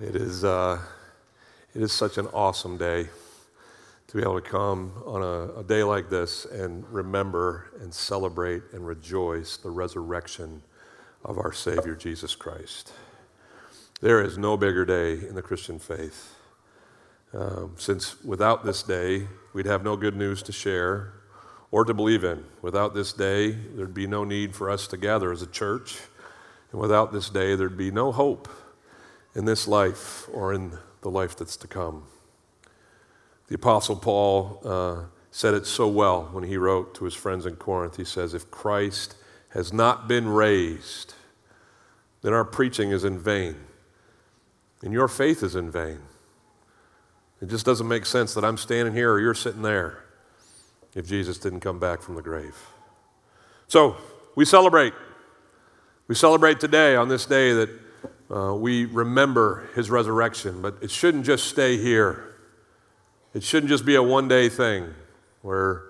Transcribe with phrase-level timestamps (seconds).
[0.00, 0.80] It is, uh,
[1.74, 3.08] it is such an awesome day
[4.06, 8.62] to be able to come on a, a, day like this and remember and celebrate
[8.72, 10.62] and rejoice the resurrection
[11.24, 12.92] of our Savior Jesus Christ.
[14.00, 16.32] There is no bigger day in the Christian faith.
[17.34, 21.12] Um, since without this day, we'd have no good news to share
[21.72, 22.44] or to believe in.
[22.62, 25.98] Without this day, there'd be no need for us to gather as a church.
[26.70, 28.48] And without this day, there'd be no hope
[29.34, 32.04] in this life or in the life that's to come.
[33.48, 37.56] The Apostle Paul uh, said it so well when he wrote to his friends in
[37.56, 37.96] Corinth.
[37.96, 39.14] He says, If Christ
[39.50, 41.14] has not been raised,
[42.22, 43.56] then our preaching is in vain,
[44.82, 46.00] and your faith is in vain.
[47.40, 50.04] It just doesn't make sense that I'm standing here or you're sitting there
[50.94, 52.56] if Jesus didn't come back from the grave.
[53.68, 53.96] So
[54.34, 54.92] we celebrate.
[56.08, 57.70] We celebrate today on this day that
[58.30, 62.34] uh, we remember his resurrection, but it shouldn't just stay here.
[63.34, 64.94] It shouldn't just be a one day thing
[65.42, 65.84] where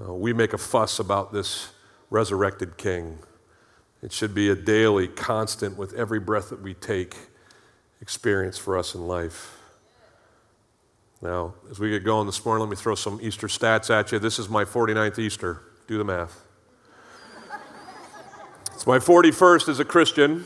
[0.00, 1.72] uh, we make a fuss about this
[2.10, 3.18] resurrected king.
[4.02, 7.16] It should be a daily, constant, with every breath that we take,
[8.00, 9.58] experience for us in life.
[11.20, 14.18] Now, as we get going this morning, let me throw some Easter stats at you.
[14.18, 15.62] This is my 49th Easter.
[15.86, 16.42] Do the math.
[18.74, 20.44] It's my 41st as a Christian.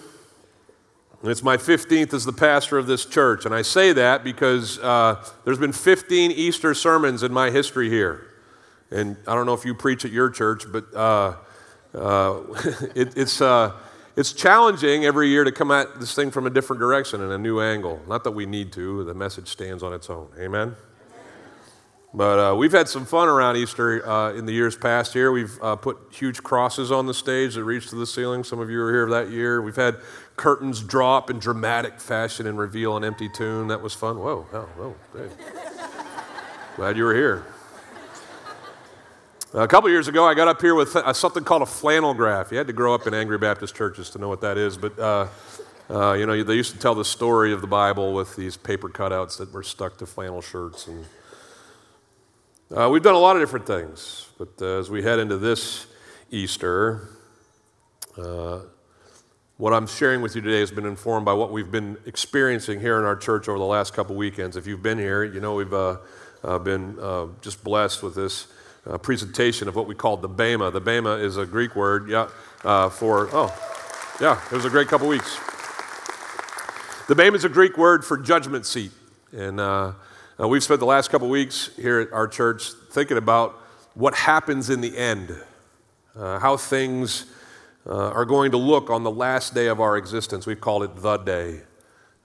[1.28, 3.46] It's my 15th as the pastor of this church.
[3.46, 8.26] And I say that because uh, there's been 15 Easter sermons in my history here.
[8.90, 11.34] And I don't know if you preach at your church, but uh,
[11.94, 12.42] uh,
[12.94, 13.72] it, it's, uh,
[14.14, 17.38] it's challenging every year to come at this thing from a different direction and a
[17.38, 18.00] new angle.
[18.06, 20.28] Not that we need to, the message stands on its own.
[20.38, 20.76] Amen?
[22.16, 25.32] But uh, we've had some fun around Easter uh, in the years past here.
[25.32, 28.42] We've uh, put huge crosses on the stage that reach to the ceiling.
[28.42, 29.60] Some of you were here that year.
[29.60, 29.96] We've had
[30.36, 33.68] curtains drop in dramatic fashion and reveal an empty tomb.
[33.68, 34.18] That was fun.
[34.18, 35.28] Whoa, oh, whoa, hey.
[36.76, 37.46] Glad you were here.
[39.54, 42.52] A couple years ago, I got up here with uh, something called a flannel graph.
[42.52, 44.98] You had to grow up in Angry Baptist churches to know what that is, but
[44.98, 45.28] uh,
[45.88, 48.90] uh, you know they used to tell the story of the Bible with these paper
[48.90, 51.06] cutouts that were stuck to flannel shirts, and
[52.76, 54.28] uh, we've done a lot of different things.
[54.36, 55.86] But uh, as we head into this
[56.30, 57.08] Easter,
[58.18, 58.60] uh,
[59.58, 62.98] what I'm sharing with you today has been informed by what we've been experiencing here
[62.98, 64.54] in our church over the last couple weekends.
[64.54, 66.96] If you've been here, you know we've been
[67.40, 68.48] just blessed with this
[68.86, 70.70] uh, presentation of what we call the Bema.
[70.70, 72.28] The Bema is a Greek word, yeah,
[72.64, 73.50] uh, for, oh,
[74.20, 75.38] yeah, it was a great couple weeks.
[77.08, 78.92] The Bema is a Greek word for judgment seat.
[79.32, 79.92] And uh,
[80.38, 83.54] uh we've spent the last couple weeks here at our church thinking about
[83.94, 85.34] what happens in the end,
[86.14, 87.24] uh, how things
[87.88, 90.46] uh, are going to look on the last day of our existence.
[90.46, 91.60] We've called it the day.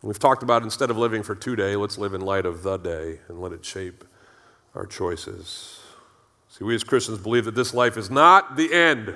[0.02, 2.78] We've talked about instead of living for two days, let's live in light of the
[2.78, 4.04] day and let it shape
[4.74, 5.80] our choices.
[6.50, 9.14] See, we as Christians believe that this life is not the end,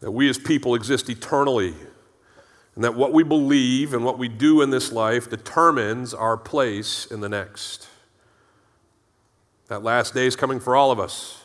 [0.00, 1.74] that we as people exist eternally,
[2.74, 7.06] and that what we believe and what we do in this life determines our place
[7.06, 7.88] in the next.
[9.68, 11.39] That last day is coming for all of us,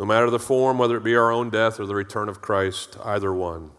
[0.00, 2.96] no matter the form, whether it be our own death or the return of Christ,
[3.04, 3.70] either one.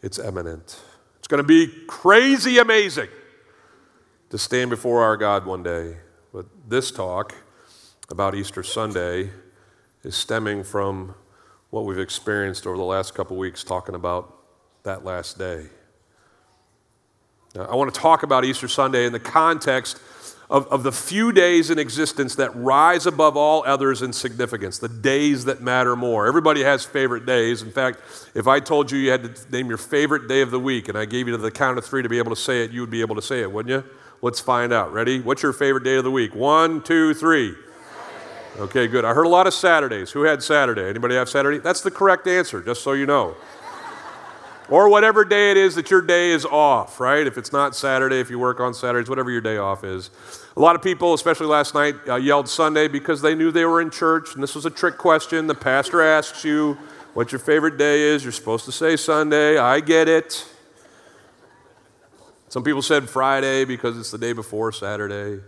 [0.00, 0.80] It's imminent.
[1.18, 3.08] It's going to be crazy amazing
[4.30, 5.96] to stand before our God one day.
[6.32, 7.34] But this talk,
[8.10, 9.30] about Easter Sunday
[10.02, 11.14] is stemming from
[11.70, 14.34] what we've experienced over the last couple weeks talking about
[14.84, 15.66] that last day.
[17.54, 20.00] Now, I want to talk about Easter Sunday in the context
[20.50, 24.88] of, of the few days in existence that rise above all others in significance, the
[24.88, 26.26] days that matter more.
[26.26, 27.60] Everybody has favorite days.
[27.60, 28.00] In fact,
[28.34, 30.96] if I told you you had to name your favorite day of the week and
[30.96, 32.90] I gave you the count of three to be able to say it, you would
[32.90, 33.90] be able to say it, wouldn't you?
[34.22, 34.92] Let's find out.
[34.92, 35.20] Ready?
[35.20, 36.34] What's your favorite day of the week?
[36.34, 37.54] One, two, three.
[38.58, 39.04] Okay, good.
[39.04, 40.10] I heard a lot of Saturdays.
[40.10, 40.88] Who had Saturday?
[40.88, 41.58] Anybody have Saturday?
[41.58, 43.36] That's the correct answer, just so you know.
[44.68, 47.26] Or whatever day it is that your day is off, right?
[47.26, 50.10] If it's not Saturday, if you work on Saturdays, whatever your day off is.
[50.56, 53.80] A lot of people, especially last night, uh, yelled Sunday because they knew they were
[53.80, 55.46] in church, and this was a trick question.
[55.46, 56.76] The pastor asks you
[57.14, 58.22] what your favorite day is.
[58.22, 59.58] You're supposed to say Sunday.
[59.58, 60.46] I get it.
[62.48, 65.42] Some people said Friday because it's the day before Saturday.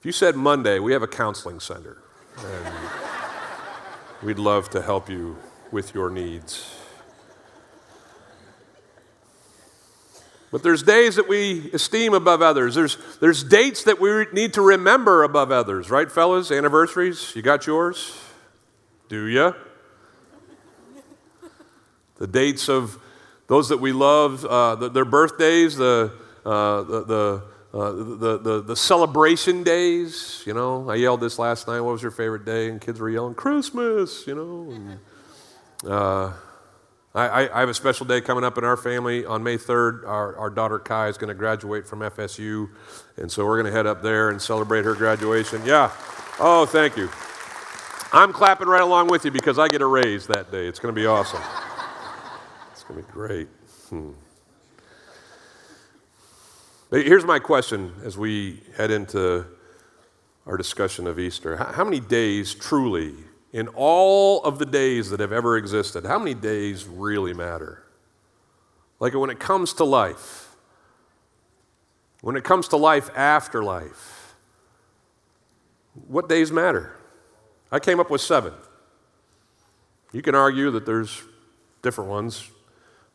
[0.00, 1.98] If you said Monday, we have a counseling center.
[4.22, 5.36] We'd love to help you
[5.70, 6.81] with your needs.
[10.52, 12.74] But there's days that we esteem above others.
[12.74, 16.52] There's, there's dates that we need to remember above others, right, fellas?
[16.52, 17.34] Anniversaries?
[17.34, 18.20] You got yours?
[19.08, 19.54] Do you?
[22.18, 22.98] The dates of
[23.46, 26.12] those that we love, uh, the, their birthdays, the,
[26.44, 30.42] uh, the, the, uh, the, the, the, celebration days.
[30.46, 31.80] You know, I yelled this last night.
[31.80, 32.68] What was your favorite day?
[32.68, 34.70] And kids were yelling, Christmas, you know.
[34.70, 36.32] And, uh,
[37.14, 39.26] I, I, have a special day coming up in our family.
[39.26, 42.70] On May 3rd, our, our daughter Kai is going to graduate from FSU.
[43.18, 45.60] And so we're going to head up there and celebrate her graduation.
[45.66, 45.90] Yeah.
[46.40, 47.10] Oh, thank you.
[48.14, 50.66] I'm clapping right along with you because I get a raise that day.
[50.66, 51.42] It's going to be awesome.
[52.72, 53.48] It's going to be great.
[53.90, 54.10] Hmm.
[56.90, 59.46] Here's my question as we head into
[60.46, 61.56] our discussion of Easter.
[61.56, 63.14] How many days truly
[63.52, 67.84] in all of the days that have ever existed, how many days really matter?
[68.98, 70.56] Like when it comes to life,
[72.22, 74.34] when it comes to life after life,
[76.06, 76.96] what days matter?
[77.70, 78.54] I came up with seven.
[80.12, 81.22] You can argue that there's
[81.82, 82.48] different ones,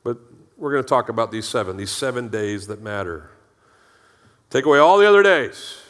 [0.04, 0.18] but
[0.57, 3.31] we're going to talk about these seven, these seven days that matter.
[4.50, 5.81] Take away all the other days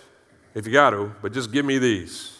[0.53, 2.36] if you got to, but just give me these.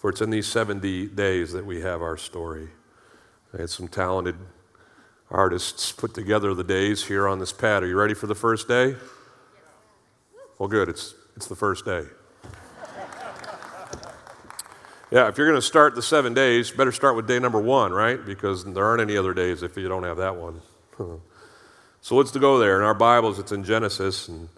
[0.00, 2.70] For it's in these 70 days that we have our story.
[3.52, 4.34] I had some talented
[5.30, 7.82] artists put together the days here on this pad.
[7.82, 8.96] Are you ready for the first day?
[10.58, 10.88] Well, good.
[10.88, 12.04] It's, it's the first day.
[15.10, 17.92] yeah, if you're going to start the seven days, better start with day number one,
[17.92, 18.24] right?
[18.24, 20.62] Because there aren't any other days if you don't have that one.
[22.00, 22.78] so let's go there.
[22.78, 24.48] In our Bibles, it's in Genesis, and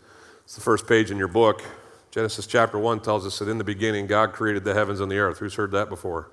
[0.44, 1.64] it's the first page in your book.
[2.12, 5.16] Genesis chapter 1 tells us that in the beginning, God created the heavens and the
[5.16, 5.38] earth.
[5.38, 6.30] Who's heard that before?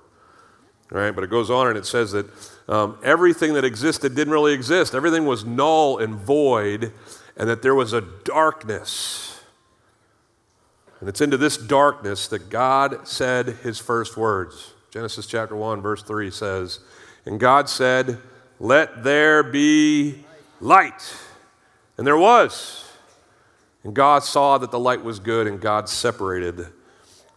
[0.90, 1.10] Right?
[1.10, 2.26] But it goes on and it says that
[2.68, 4.94] um, everything that existed didn't really exist.
[4.94, 6.92] Everything was null and void,
[7.34, 9.40] and that there was a darkness.
[11.00, 14.74] And it's into this darkness that God said his first words.
[14.90, 16.80] Genesis chapter 1, verse 3 says,
[17.24, 18.18] And God said,
[18.58, 20.26] Let there be
[20.60, 21.16] light.
[21.96, 22.89] And there was.
[23.82, 26.66] And God saw that the light was good, and God separated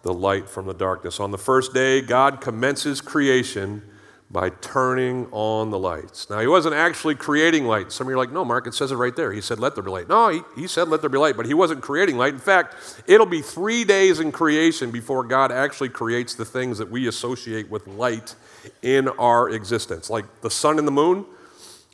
[0.02, 1.20] the light from the darkness.
[1.20, 3.82] On the first day, God commences creation
[4.30, 6.30] by turning on the lights.
[6.30, 7.92] Now, He wasn't actually creating light.
[7.92, 9.32] Some of you are like, no, Mark, it says it right there.
[9.32, 10.10] He said, let there be light.
[10.10, 12.34] No, He, he said, let there be light, but He wasn't creating light.
[12.34, 16.90] In fact, it'll be three days in creation before God actually creates the things that
[16.90, 18.36] we associate with light
[18.82, 21.26] in our existence, like the sun and the moon.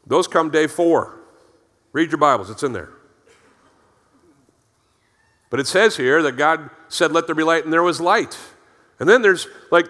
[0.08, 1.20] Those come day four.
[1.92, 2.90] Read your Bibles, it's in there.
[5.50, 8.38] But it says here that God said, Let there be light, and there was light.
[9.00, 9.88] And then there's like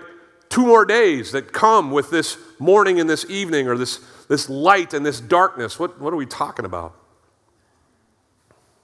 [0.49, 4.93] two more days that come with this morning and this evening, or this, this light
[4.93, 5.79] and this darkness.
[5.79, 6.95] What, what are we talking about?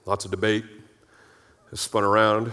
[0.04, 0.64] Lots of debate
[1.70, 2.52] has spun around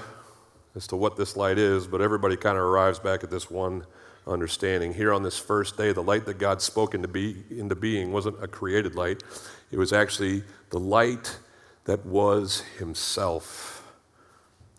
[0.76, 3.86] as to what this light is, but everybody kind of arrives back at this one
[4.26, 4.94] understanding.
[4.94, 8.42] Here on this first day, the light that God spoke into, be, into being wasn't
[8.44, 9.22] a created light,
[9.72, 11.38] it was actually the light
[11.86, 13.83] that was Himself.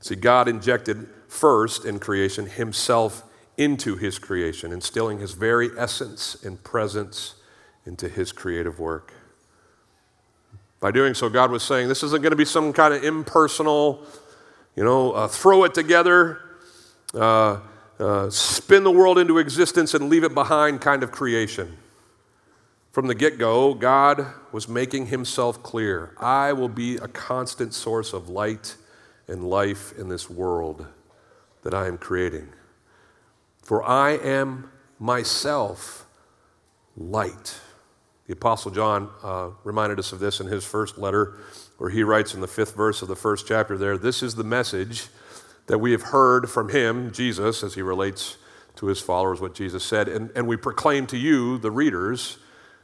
[0.04, 3.22] See, God injected first in creation himself
[3.56, 7.36] into his creation, instilling his very essence and presence
[7.86, 9.14] into his creative work.
[10.78, 14.04] By doing so, God was saying, This isn't going to be some kind of impersonal,
[14.76, 16.38] you know, uh, throw it together,
[17.14, 17.60] uh,
[17.98, 21.78] uh, spin the world into existence and leave it behind kind of creation.
[22.92, 28.12] From the get go, God was making himself clear I will be a constant source
[28.12, 28.76] of light
[29.28, 30.86] and life in this world
[31.62, 32.48] that I am creating.
[33.62, 36.06] For I am myself
[36.96, 37.58] light.
[38.26, 41.38] The Apostle John uh, reminded us of this in his first letter,
[41.78, 44.44] where he writes in the fifth verse of the first chapter there This is the
[44.44, 45.08] message
[45.66, 48.36] that we have heard from him, Jesus, as he relates
[48.76, 50.08] to his followers what Jesus said.
[50.08, 52.38] And, and we proclaim to you, the readers,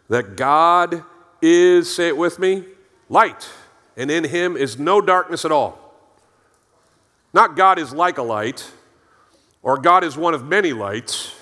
[0.08, 1.04] that God
[1.42, 2.64] is, say it with me,
[3.08, 3.48] light,
[3.96, 5.79] and in him is no darkness at all.
[7.32, 8.70] Not God is like a light,
[9.62, 11.34] or God is one of many lights,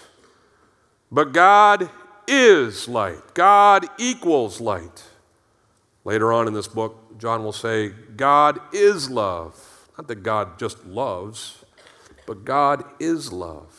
[1.11, 1.89] but God
[2.27, 3.35] is light.
[3.35, 5.05] God equals light.
[6.05, 9.89] Later on in this book, John will say, God is love.
[9.97, 11.65] Not that God just loves,
[12.27, 13.75] but God is love.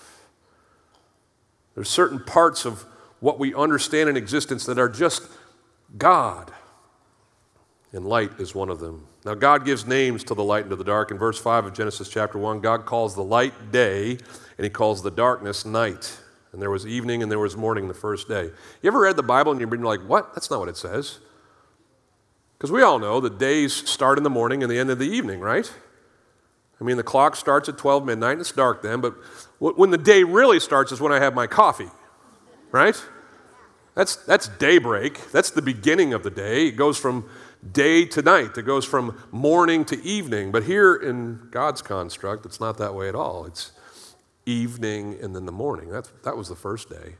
[1.75, 2.85] There's certain parts of
[3.19, 5.27] what we understand in existence that are just
[5.97, 6.51] God
[7.91, 9.07] and light is one of them.
[9.25, 11.11] Now, God gives names to the light and to the dark.
[11.11, 15.01] In verse 5 of Genesis chapter 1, God calls the light day, and he calls
[15.01, 16.19] the darkness night.
[16.51, 18.45] And there was evening and there was morning the first day.
[18.81, 20.33] You ever read the Bible and you're like, what?
[20.33, 21.19] That's not what it says.
[22.57, 25.07] Because we all know that days start in the morning and the end of the
[25.07, 25.71] evening, right?
[26.81, 29.13] I mean, the clock starts at 12 midnight and it's dark then, but
[29.59, 31.89] when the day really starts is when I have my coffee,
[32.71, 32.99] right?
[33.95, 35.31] That's, that's daybreak.
[35.31, 36.67] That's the beginning of the day.
[36.67, 37.29] It goes from
[37.71, 40.51] day to night, it goes from morning to evening.
[40.51, 43.45] But here in God's construct, it's not that way at all.
[43.45, 43.71] It's
[44.45, 45.89] evening and then the morning.
[45.89, 47.15] That's, that was the first day.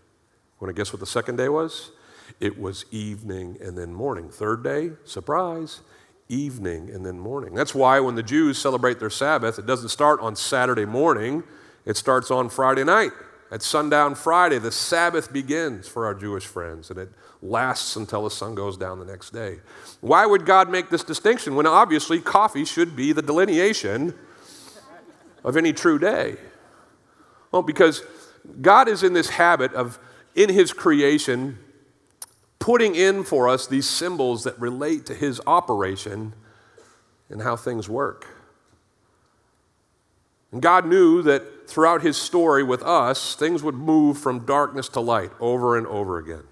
[0.60, 1.92] Want to guess what the second day was?
[2.40, 4.30] It was evening and then morning.
[4.30, 5.82] Third day, surprise,
[6.28, 7.54] evening and then morning.
[7.54, 11.44] That's why when the Jews celebrate their Sabbath, it doesn't start on Saturday morning,
[11.86, 13.12] it starts on Friday night.
[13.52, 17.10] At sundown Friday, the Sabbath begins for our Jewish friends, and it
[17.42, 19.60] lasts until the sun goes down the next day.
[20.02, 24.14] Why would God make this distinction when obviously coffee should be the delineation
[25.44, 26.36] of any true day?
[27.52, 28.04] Well, because
[28.62, 30.00] God is in this habit of,
[30.36, 31.58] in His creation,
[32.60, 36.34] putting in for us these symbols that relate to His operation
[37.30, 38.28] and how things work.
[40.52, 45.00] And God knew that throughout his story with us, things would move from darkness to
[45.00, 46.44] light over and over again.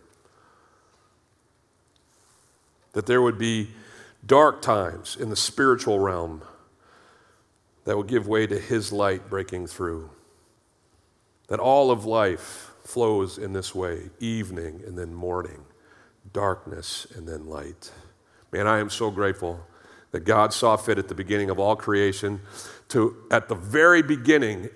[2.94, 3.70] That there would be
[4.25, 6.41] dark times in the spiritual realm
[7.86, 10.10] that would give way to his light breaking through.
[11.48, 15.63] That all of life flows in this way evening and then morning,
[16.34, 17.91] darkness and then light.
[18.51, 19.65] Man, I am so grateful
[20.12, 22.41] that God saw fit at the beginning of all creation
[22.89, 24.70] to, at the very beginning,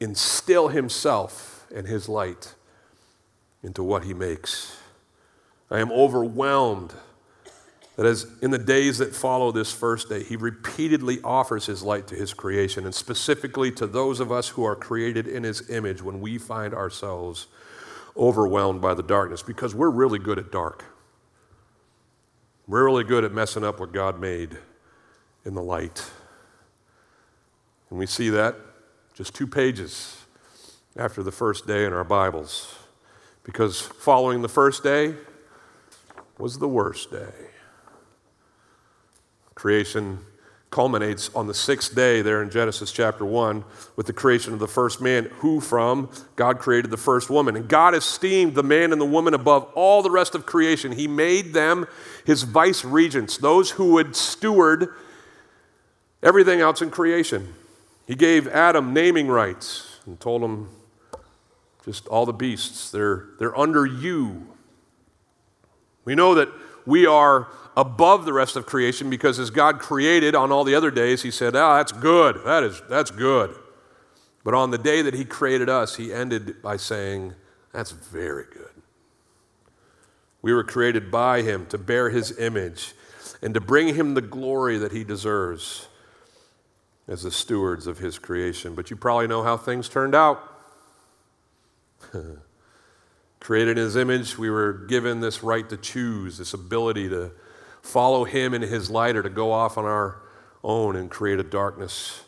[0.00, 2.54] instill Himself and His light
[3.62, 4.76] into what He makes.
[5.70, 6.92] I am overwhelmed
[7.96, 12.06] that as in the days that follow this first day, He repeatedly offers His light
[12.08, 16.02] to His creation, and specifically to those of us who are created in His image
[16.02, 17.48] when we find ourselves
[18.16, 20.84] overwhelmed by the darkness, because we're really good at dark.
[22.66, 24.56] We're really good at messing up what God made
[25.44, 26.10] in the light.
[27.90, 28.56] And we see that
[29.14, 30.16] just two pages
[30.96, 32.74] after the first day in our Bibles.
[33.44, 35.14] Because following the first day
[36.38, 37.51] was the worst day.
[39.62, 40.18] Creation
[40.72, 43.62] culminates on the sixth day there in Genesis chapter 1
[43.94, 47.54] with the creation of the first man, who from God created the first woman.
[47.54, 50.90] And God esteemed the man and the woman above all the rest of creation.
[50.90, 51.86] He made them
[52.26, 54.88] his vice regents, those who would steward
[56.24, 57.54] everything else in creation.
[58.04, 60.70] He gave Adam naming rights and told him,
[61.84, 64.44] just all the beasts, they're, they're under you.
[66.04, 66.48] We know that
[66.84, 70.90] we are above the rest of creation because as God created on all the other
[70.90, 72.40] days, He said, Ah, oh, that's good.
[72.44, 73.54] That is, that's good.
[74.44, 77.34] But on the day that He created us, He ended by saying,
[77.72, 78.68] That's very good.
[80.40, 82.94] We were created by Him to bear His image
[83.40, 85.88] and to bring Him the glory that He deserves
[87.08, 88.74] as the stewards of his creation.
[88.74, 90.42] But you probably know how things turned out.
[93.40, 97.32] Created in his image, we were given this right to choose, this ability to
[97.82, 100.22] follow him in his light or to go off on our
[100.64, 102.24] own and create a darkness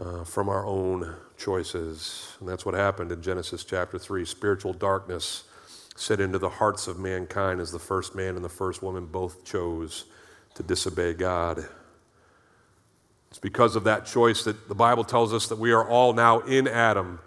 [0.00, 2.36] uh, from our own choices.
[2.40, 4.24] And that's what happened in Genesis chapter 3.
[4.24, 5.44] Spiritual darkness
[5.96, 9.44] set into the hearts of mankind as the first man and the first woman both
[9.44, 10.06] chose
[10.54, 11.64] to disobey God.
[13.30, 16.40] It's because of that choice that the Bible tells us that we are all now
[16.40, 17.18] in Adam,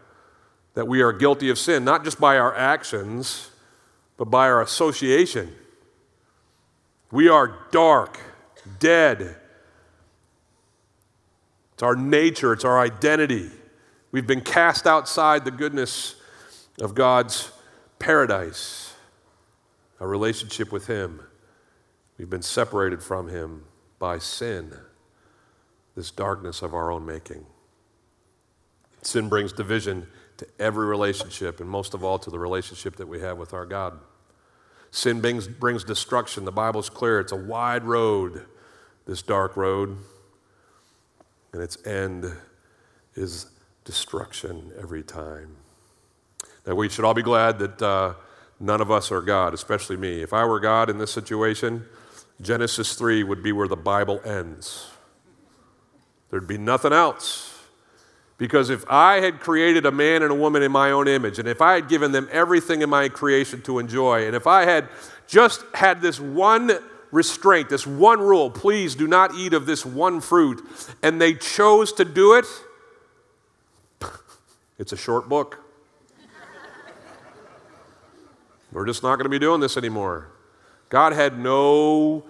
[0.74, 3.52] that we are guilty of sin, not just by our actions,
[4.18, 5.54] but by our association.
[7.12, 8.20] We are dark,
[8.80, 9.36] dead.
[11.74, 13.50] It's our nature, it's our identity.
[14.12, 16.16] We've been cast outside the goodness
[16.82, 17.52] of God's
[18.00, 18.94] paradise,
[20.00, 21.22] a relationship with Him.
[22.18, 23.66] We've been separated from Him
[24.00, 24.74] by sin
[25.96, 27.46] this darkness of our own making.
[29.02, 30.08] Sin brings division
[30.38, 33.66] to every relationship, and most of all to the relationship that we have with our
[33.66, 34.00] God.
[34.96, 36.46] Sin brings, brings destruction.
[36.46, 37.20] The Bible's clear.
[37.20, 38.46] It's a wide road,
[39.06, 39.98] this dark road,
[41.52, 42.32] and its end
[43.14, 43.48] is
[43.84, 45.58] destruction every time.
[46.66, 48.14] Now, we should all be glad that uh,
[48.62, 50.22] none of us are God, especially me.
[50.22, 51.84] If I were God in this situation,
[52.40, 54.92] Genesis 3 would be where the Bible ends.
[56.30, 57.55] There'd be nothing else.
[58.38, 61.48] Because if I had created a man and a woman in my own image, and
[61.48, 64.90] if I had given them everything in my creation to enjoy, and if I had
[65.28, 66.72] just had this one
[67.12, 70.62] restraint, this one rule, please do not eat of this one fruit,
[71.02, 72.46] and they chose to do it,
[74.78, 75.60] it's a short book.
[78.74, 80.28] We're just not going to be doing this anymore.
[80.90, 82.26] God had no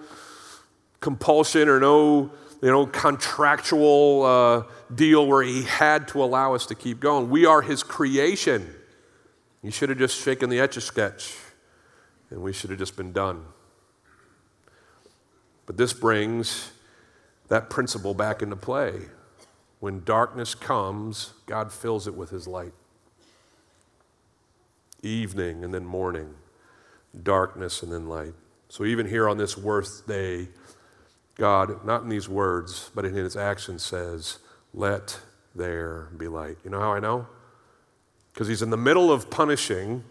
[1.00, 2.30] compulsion or no
[2.62, 4.62] you know, contractual uh,
[4.94, 7.28] deal where he had to allow us to keep going.
[7.30, 8.74] We are his creation.
[9.62, 11.34] He should have just shaken the etch a sketch
[12.30, 13.44] and we should have just been done.
[15.66, 16.70] But this brings
[17.48, 19.06] that principle back into play.
[19.80, 22.72] When darkness comes, God fills it with his light.
[25.02, 26.34] Evening and then morning,
[27.22, 28.34] darkness and then light.
[28.68, 30.48] So even here on this worst day,
[31.36, 34.38] God, not in these words, but in his actions, says,
[34.72, 35.20] Let
[35.54, 36.56] there be light.
[36.64, 37.26] You know how I know?
[38.32, 40.04] Because he's in the middle of punishing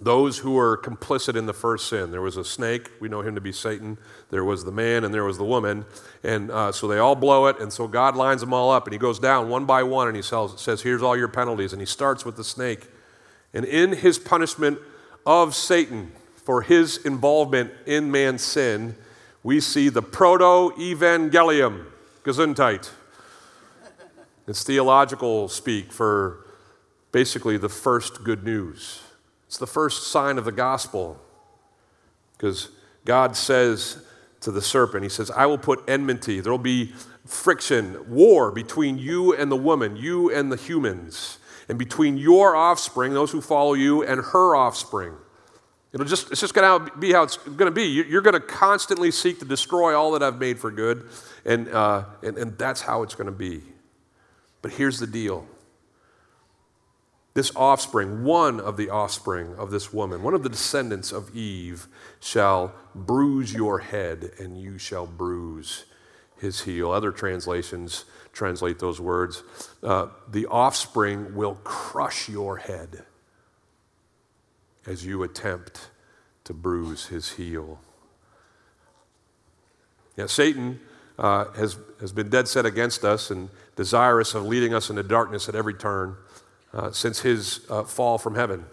[0.00, 2.10] those who were complicit in the first sin.
[2.10, 3.98] There was a snake, we know him to be Satan.
[4.30, 5.84] There was the man, and there was the woman.
[6.22, 8.92] And uh, so they all blow it, and so God lines them all up, and
[8.92, 11.72] he goes down one by one, and he says, Here's all your penalties.
[11.72, 12.86] And he starts with the snake.
[13.52, 14.78] And in his punishment
[15.26, 18.94] of Satan for his involvement in man's sin,
[19.42, 21.86] we see the proto evangelium,
[22.24, 22.90] Gesundheit.
[24.46, 26.46] It's theological speak for
[27.12, 29.02] basically the first good news.
[29.46, 31.20] It's the first sign of the gospel
[32.36, 32.70] because
[33.04, 34.04] God says
[34.40, 36.40] to the serpent, He says, I will put enmity.
[36.40, 36.92] There will be
[37.26, 43.12] friction, war between you and the woman, you and the humans, and between your offspring,
[43.12, 45.14] those who follow you, and her offspring.
[45.92, 47.84] It'll just, it's just going to be how it's going to be.
[47.86, 51.08] You're going to constantly seek to destroy all that I've made for good,
[51.46, 53.62] and, uh, and, and that's how it's going to be.
[54.60, 55.46] But here's the deal
[57.34, 61.86] this offspring, one of the offspring of this woman, one of the descendants of Eve,
[62.18, 65.84] shall bruise your head, and you shall bruise
[66.40, 66.90] his heel.
[66.90, 69.44] Other translations translate those words.
[69.82, 73.04] Uh, the offspring will crush your head
[74.88, 75.90] as you attempt
[76.44, 77.78] to bruise his heel.
[80.16, 80.80] Yeah, Satan
[81.18, 85.48] uh, has, has been dead set against us and desirous of leading us into darkness
[85.48, 86.16] at every turn
[86.72, 88.64] uh, since his uh, fall from heaven.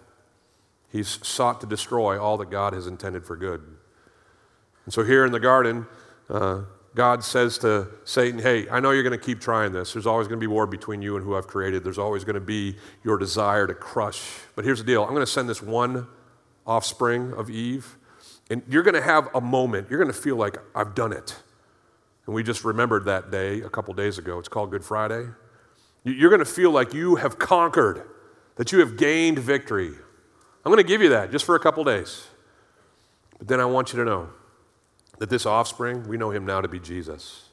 [0.90, 3.60] He's sought to destroy all that God has intended for good.
[4.86, 5.86] And so here in the garden,
[6.30, 6.62] uh,
[6.96, 9.92] God says to Satan, Hey, I know you're going to keep trying this.
[9.92, 11.84] There's always going to be war between you and who I've created.
[11.84, 14.22] There's always going to be your desire to crush.
[14.54, 16.06] But here's the deal I'm going to send this one
[16.66, 17.96] offspring of Eve,
[18.50, 19.88] and you're going to have a moment.
[19.90, 21.36] You're going to feel like I've done it.
[22.26, 24.38] And we just remembered that day a couple days ago.
[24.38, 25.26] It's called Good Friday.
[26.04, 28.02] You're going to feel like you have conquered,
[28.56, 29.92] that you have gained victory.
[30.64, 32.26] I'm going to give you that just for a couple days.
[33.38, 34.28] But then I want you to know
[35.18, 37.50] that this offspring, we know him now to be Jesus.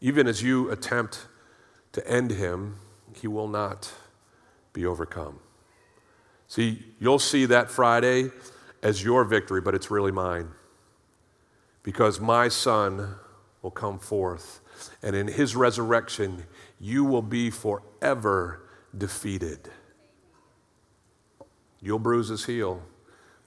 [0.00, 1.26] Even as you attempt
[1.92, 2.76] to end him,
[3.14, 3.92] he will not
[4.72, 5.40] be overcome.
[6.48, 8.30] See, you'll see that Friday
[8.82, 10.48] as your victory, but it's really mine.
[11.82, 13.14] Because my son
[13.62, 14.60] will come forth,
[15.02, 16.44] and in his resurrection,
[16.80, 18.62] you will be forever
[18.96, 19.70] defeated.
[21.80, 22.82] You'll bruise his heel,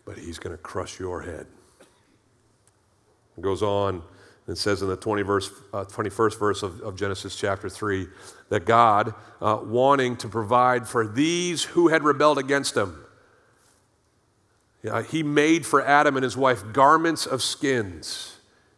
[0.05, 1.47] but he's going to crush your head.
[3.37, 4.03] It goes on
[4.47, 8.07] and says in the 20 verse, uh, 21st verse of, of, Genesis chapter 3
[8.51, 13.03] that God, uh, wanting to provide for these who had rebelled against him,
[14.83, 18.37] yeah, he made for Adam and his wife garments of skins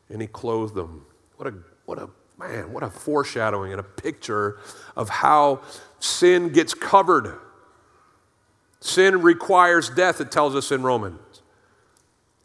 [0.10, 1.06] and he clothed them.
[1.38, 1.54] What a,
[1.86, 4.60] what a Man, what a foreshadowing and a picture
[4.96, 5.62] of how
[6.00, 7.40] sin gets covered.
[8.80, 11.42] Sin requires death, it tells us in Romans.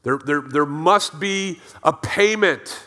[0.02, 2.84] There, there, there must be a payment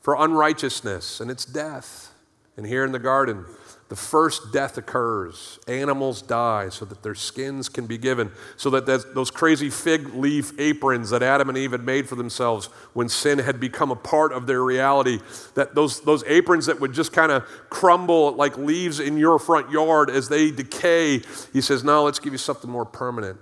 [0.00, 2.11] for unrighteousness, and it's death.
[2.56, 3.46] And here in the garden,
[3.88, 5.58] the first death occurs.
[5.68, 10.58] Animals die so that their skins can be given, so that those crazy fig leaf
[10.58, 14.32] aprons that Adam and Eve had made for themselves when sin had become a part
[14.32, 15.18] of their reality,
[15.54, 19.70] that those, those aprons that would just kind of crumble like leaves in your front
[19.70, 21.20] yard as they decay,
[21.52, 23.38] he says, now let's give you something more permanent.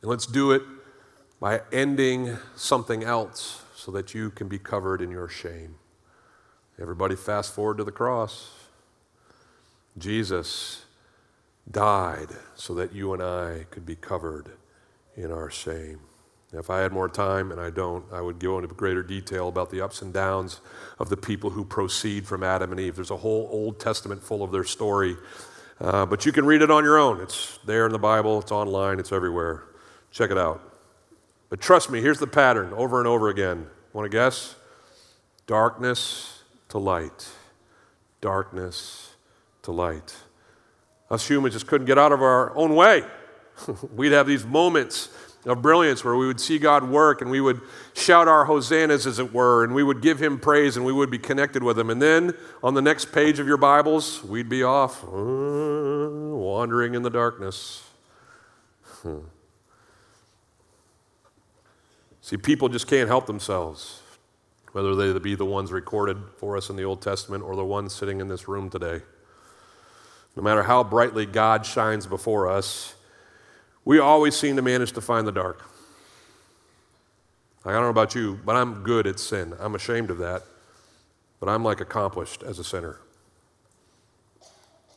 [0.00, 0.62] And let's do it
[1.40, 5.76] by ending something else so that you can be covered in your shame.
[6.78, 8.50] Everybody, fast forward to the cross.
[9.96, 10.84] Jesus
[11.70, 14.50] died so that you and I could be covered
[15.16, 16.00] in our shame.
[16.52, 19.70] If I had more time, and I don't, I would go into greater detail about
[19.70, 20.60] the ups and downs
[20.98, 22.96] of the people who proceed from Adam and Eve.
[22.96, 25.16] There's a whole Old Testament full of their story,
[25.80, 27.20] uh, but you can read it on your own.
[27.20, 29.62] It's there in the Bible, it's online, it's everywhere.
[30.10, 30.69] Check it out.
[31.50, 33.66] But trust me, here's the pattern over and over again.
[33.92, 34.54] Want to guess?
[35.46, 37.28] Darkness to light,
[38.20, 39.14] darkness
[39.62, 40.14] to light.
[41.10, 43.02] Us humans just couldn't get out of our own way.
[43.96, 45.08] We'd have these moments
[45.44, 47.60] of brilliance where we would see God work and we would
[47.94, 51.10] shout our hosannas, as it were, and we would give Him praise and we would
[51.10, 51.90] be connected with Him.
[51.90, 57.02] And then on the next page of your Bibles, we'd be off, uh, wandering in
[57.02, 57.82] the darkness.
[62.30, 64.02] See, people just can't help themselves,
[64.70, 67.92] whether they be the ones recorded for us in the Old Testament or the ones
[67.92, 69.02] sitting in this room today.
[70.36, 72.94] No matter how brightly God shines before us,
[73.84, 75.68] we always seem to manage to find the dark.
[77.64, 79.52] I don't know about you, but I'm good at sin.
[79.58, 80.44] I'm ashamed of that,
[81.40, 83.00] but I'm like accomplished as a sinner.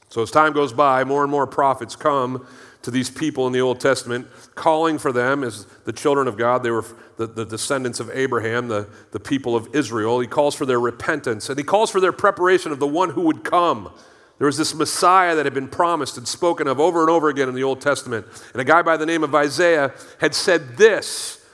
[0.09, 2.45] So as time goes by, more and more prophets come
[2.83, 6.63] to these people in the Old Testament, calling for them as the children of God.
[6.63, 6.85] They were
[7.17, 10.19] the, the, descendants of Abraham, the, the people of Israel.
[10.19, 13.21] He calls for their repentance and he calls for their preparation of the one who
[13.21, 13.89] would come.
[14.37, 17.47] There was this Messiah that had been promised and spoken of over and over again
[17.47, 18.27] in the Old Testament.
[18.51, 21.45] And a guy by the name of Isaiah had said this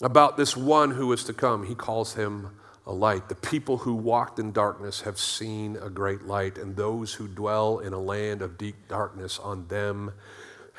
[0.00, 1.66] about this one who was to come.
[1.66, 3.28] He calls him a light.
[3.28, 7.78] The people who walked in darkness have seen a great light, and those who dwell
[7.80, 10.12] in a land of deep darkness, on them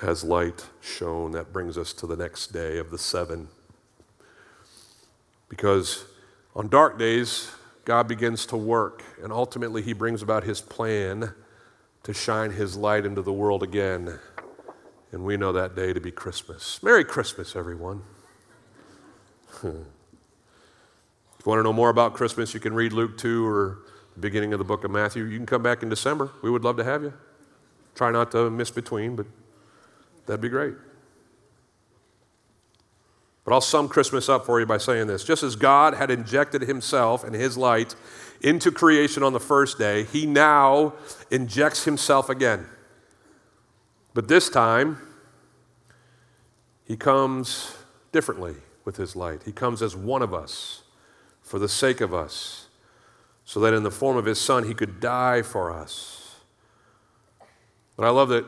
[0.02, 1.32] has light shone.
[1.32, 3.48] That brings us to the next day of the seven.
[5.48, 6.06] Because
[6.56, 7.52] on dark days,
[7.86, 11.34] God begins to work, and ultimately, He brings about His plan
[12.04, 14.20] to shine His light into the world again.
[15.12, 16.82] And we know that day to be Christmas.
[16.82, 18.04] Merry Christmas, everyone.
[19.56, 19.86] if you
[21.46, 23.80] want to know more about Christmas, you can read Luke 2 or
[24.14, 25.26] the beginning of the book of Matthew.
[25.26, 26.32] You can come back in December.
[26.42, 27.14] We would love to have you.
[27.96, 29.26] Try not to miss between, but
[30.26, 30.76] that'd be great.
[33.44, 35.24] But I'll sum Christmas up for you by saying this.
[35.24, 37.96] Just as God had injected himself and his light
[38.42, 40.94] into creation on the first day, he now
[41.32, 42.68] injects himself again.
[44.14, 44.98] But this time,
[46.84, 47.76] he comes
[48.12, 48.56] differently
[48.86, 49.44] with his light.
[49.44, 50.84] He comes as one of us
[51.42, 52.68] for the sake of us,
[53.46, 56.36] so that in the form of his son, he could die for us.
[57.98, 58.46] But I love that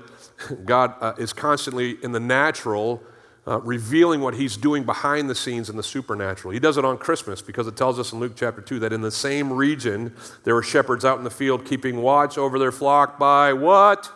[0.65, 3.01] God uh, is constantly in the natural
[3.45, 6.53] uh, revealing what he's doing behind the scenes in the supernatural.
[6.53, 9.01] He does it on Christmas because it tells us in Luke chapter 2 that in
[9.01, 13.19] the same region there were shepherds out in the field keeping watch over their flock
[13.19, 14.11] by what?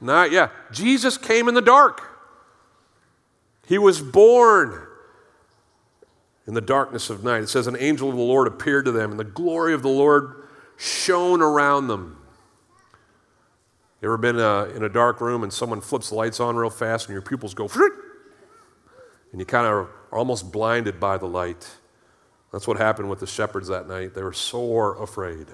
[0.00, 0.48] Not yeah.
[0.72, 2.02] Jesus came in the dark.
[3.66, 4.86] He was born
[6.46, 7.42] in the darkness of night.
[7.42, 9.88] It says an angel of the Lord appeared to them and the glory of the
[9.88, 10.44] Lord
[10.76, 12.16] shone around them.
[14.06, 17.08] Ever been uh, in a dark room and someone flips the lights on real fast
[17.08, 17.68] and your pupils go
[19.32, 21.68] and you kind of are almost blinded by the light.
[22.52, 24.14] That's what happened with the shepherds that night.
[24.14, 25.48] They were sore afraid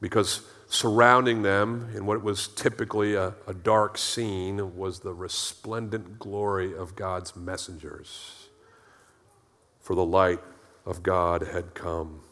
[0.00, 6.76] because surrounding them in what was typically a, a dark scene was the resplendent glory
[6.76, 8.48] of God's messengers.
[9.80, 10.40] For the light
[10.84, 12.22] of God had come.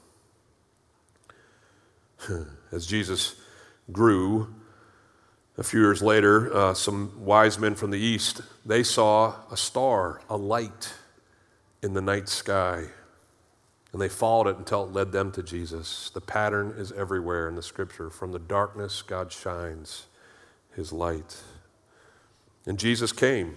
[2.72, 3.36] As Jesus
[3.92, 4.52] grew,
[5.58, 10.20] a few years later, uh, some wise men from the east, they saw a star,
[10.28, 10.94] a light
[11.82, 12.84] in the night sky.
[13.92, 16.10] And they followed it until it led them to Jesus.
[16.10, 18.10] The pattern is everywhere in the scripture.
[18.10, 20.06] From the darkness, God shines
[20.74, 21.40] his light.
[22.66, 23.56] And Jesus came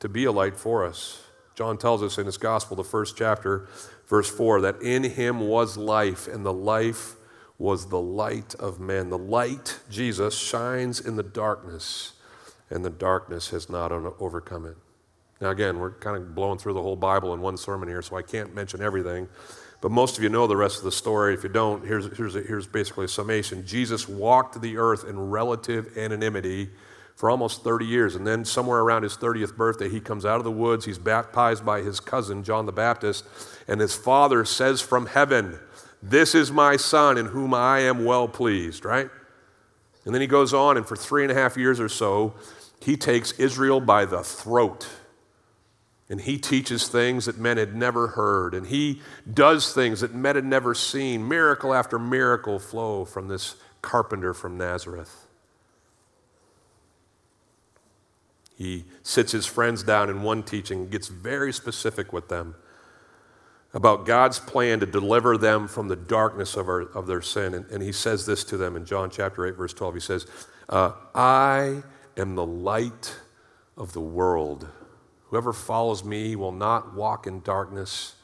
[0.00, 1.22] to be a light for us.
[1.54, 3.66] John tells us in his gospel, the first chapter,
[4.06, 7.16] verse 4, that in him was life, and the life
[7.58, 9.10] was the light of man.
[9.10, 12.12] The light, Jesus, shines in the darkness,
[12.70, 14.76] and the darkness has not overcome it.
[15.40, 18.16] Now, again, we're kind of blowing through the whole Bible in one sermon here, so
[18.16, 19.28] I can't mention everything.
[19.80, 21.34] But most of you know the rest of the story.
[21.34, 23.64] If you don't, here's, here's, a, here's basically a summation.
[23.64, 26.70] Jesus walked the earth in relative anonymity
[27.14, 28.16] for almost 30 years.
[28.16, 30.84] And then, somewhere around his 30th birthday, he comes out of the woods.
[30.84, 33.24] He's baptized by his cousin, John the Baptist.
[33.68, 35.60] And his father says from heaven,
[36.02, 39.10] this is my son in whom I am well pleased, right?
[40.04, 42.34] And then he goes on, and for three and a half years or so,
[42.80, 44.88] he takes Israel by the throat.
[46.08, 48.54] And he teaches things that men had never heard.
[48.54, 51.28] And he does things that men had never seen.
[51.28, 55.26] Miracle after miracle flow from this carpenter from Nazareth.
[58.56, 62.54] He sits his friends down in one teaching, gets very specific with them
[63.74, 67.54] about God's plan to deliver them from the darkness of, our, of their sin.
[67.54, 69.94] And, and he says this to them in John chapter 8, verse 12.
[69.94, 70.26] He says,
[70.68, 71.82] uh, I
[72.16, 73.16] am the light
[73.76, 74.68] of the world.
[75.26, 78.14] Whoever follows me will not walk in darkness,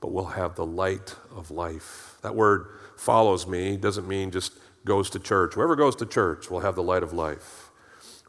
[0.00, 2.18] but will have the light of life.
[2.22, 4.52] That word follows me doesn't mean just
[4.84, 5.54] goes to church.
[5.54, 7.65] Whoever goes to church will have the light of life.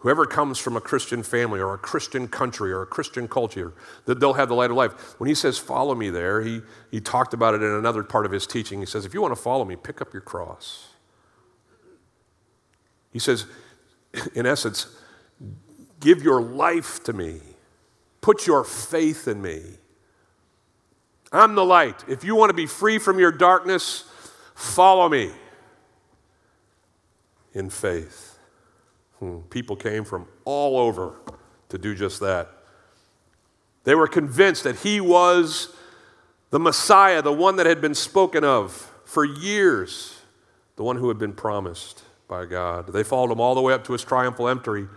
[0.01, 3.73] Whoever comes from a Christian family or a Christian country or a Christian culture,
[4.05, 5.19] that they'll have the light of life.
[5.19, 8.31] When he says, follow me there, he, he talked about it in another part of
[8.31, 8.79] his teaching.
[8.79, 10.89] He says, if you want to follow me, pick up your cross.
[13.11, 13.47] He says,
[14.35, 14.85] in essence,
[15.99, 17.41] give your life to me.
[18.21, 19.61] Put your faith in me.
[21.31, 22.03] I'm the light.
[22.07, 24.03] If you want to be free from your darkness,
[24.53, 25.31] follow me
[27.53, 28.26] in faith.
[29.19, 29.39] Hmm.
[29.49, 31.15] People came from all over
[31.69, 32.49] to do just that.
[33.83, 35.73] They were convinced that he was
[36.49, 40.19] the Messiah, the one that had been spoken of for years,
[40.75, 42.87] the one who had been promised by God.
[42.93, 44.87] They followed him all the way up to his triumphal entry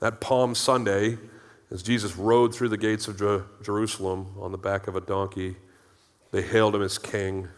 [0.00, 1.18] that Palm Sunday
[1.70, 3.16] as Jesus rode through the gates of
[3.62, 5.56] Jerusalem on the back of a donkey.
[6.30, 7.48] They hailed him as king.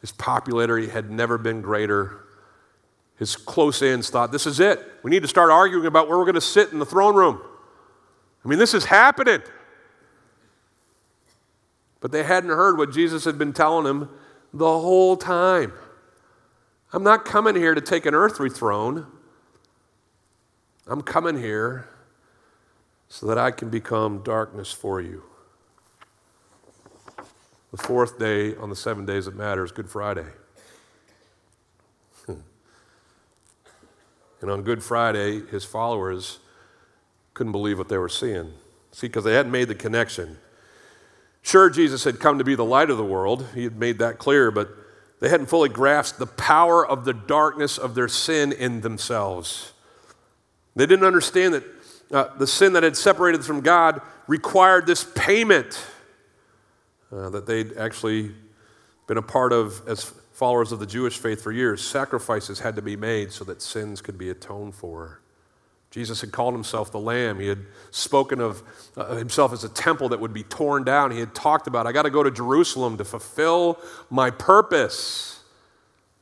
[0.00, 2.20] His popularity had never been greater.
[3.22, 4.84] His close ins thought, this is it.
[5.04, 7.40] We need to start arguing about where we're going to sit in the throne room.
[8.44, 9.42] I mean, this is happening.
[12.00, 14.10] But they hadn't heard what Jesus had been telling them
[14.52, 15.72] the whole time.
[16.92, 19.06] I'm not coming here to take an earthly throne.
[20.88, 21.88] I'm coming here
[23.06, 25.22] so that I can become darkness for you.
[27.70, 30.26] The fourth day on the seven days that matter is Good Friday.
[34.50, 36.38] On Good Friday, his followers
[37.34, 38.52] couldn't believe what they were seeing.
[38.92, 40.38] See, because they hadn't made the connection.
[41.42, 44.18] Sure, Jesus had come to be the light of the world, he had made that
[44.18, 44.68] clear, but
[45.20, 49.72] they hadn't fully grasped the power of the darkness of their sin in themselves.
[50.74, 51.64] They didn't understand that
[52.10, 55.84] uh, the sin that had separated them from God required this payment
[57.12, 58.32] uh, that they'd actually
[59.06, 61.86] been a part of as followers of the Jewish faith for years.
[61.86, 65.20] Sacrifices had to be made so that sins could be atoned for.
[65.90, 67.38] Jesus had called himself the Lamb.
[67.38, 68.62] He had spoken of
[68.96, 71.10] uh, himself as a temple that would be torn down.
[71.10, 75.40] He had talked about, I got to go to Jerusalem to fulfill my purpose.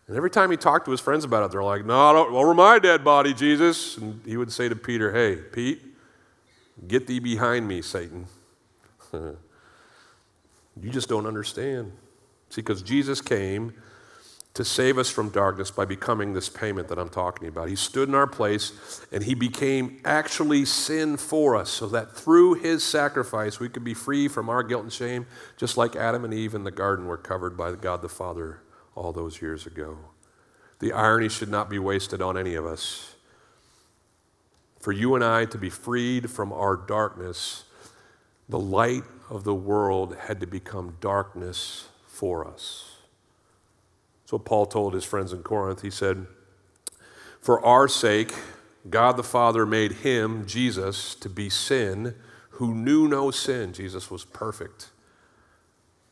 [0.08, 2.52] And every time he talked to his friends about it, they're like, No, don't over
[2.52, 3.96] my dead body, Jesus.
[3.96, 5.80] And he would say to Peter, Hey, Pete,
[6.88, 8.26] get thee behind me, Satan.
[9.12, 9.36] you
[10.90, 11.92] just don't understand.
[12.48, 13.72] See, because Jesus came
[14.54, 17.68] to save us from darkness by becoming this payment that I'm talking about.
[17.68, 22.54] He stood in our place and he became actually sin for us so that through
[22.54, 26.34] his sacrifice we could be free from our guilt and shame, just like Adam and
[26.34, 28.60] Eve in the garden were covered by God the Father
[28.96, 29.98] all those years ago.
[30.80, 33.14] The irony should not be wasted on any of us.
[34.80, 37.64] For you and I to be freed from our darkness,
[38.48, 42.96] the light of the world had to become darkness for us.
[44.30, 45.82] So Paul told his friends in Corinth.
[45.82, 46.28] He said,
[47.40, 48.32] For our sake,
[48.88, 52.14] God the Father made him, Jesus, to be sin
[52.50, 53.72] who knew no sin.
[53.72, 54.90] Jesus was perfect.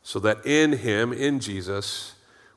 [0.03, 2.17] So that in him, in Jesus,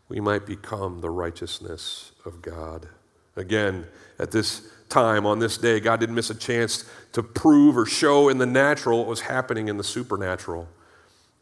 [0.10, 2.88] we might become the righteousness of God.
[3.36, 3.86] Again,
[4.18, 8.30] at this time, on this day, God didn't miss a chance to prove or show
[8.30, 10.68] in the natural what was happening in the supernatural.